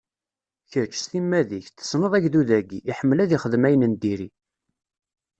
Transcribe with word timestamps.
Kečč, 0.71 0.93
s 1.01 1.05
timmad-ik, 1.11 1.65
tessneḍ 1.77 2.13
agdud-agi, 2.17 2.79
iḥemmel 2.91 3.19
ad 3.23 3.31
ixdem 3.37 3.63
ayen 3.67 3.87
n 3.91 3.93
diri. 4.01 4.29